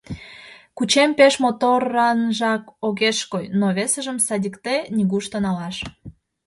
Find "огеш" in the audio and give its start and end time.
2.87-3.17